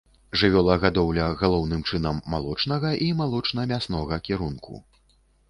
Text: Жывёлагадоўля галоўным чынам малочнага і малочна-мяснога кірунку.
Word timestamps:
Жывёлагадоўля 0.43 1.27
галоўным 1.41 1.83
чынам 1.89 2.23
малочнага 2.35 2.95
і 3.09 3.11
малочна-мяснога 3.21 4.21
кірунку. 4.31 4.83